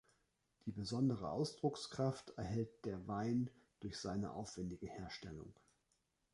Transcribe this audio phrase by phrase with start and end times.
[0.65, 3.51] Die besondere Ausdruckskraft erhält der Wein
[3.81, 5.53] durch seine aufwändige Herstellung.